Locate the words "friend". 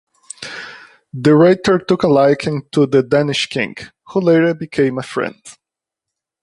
5.03-5.39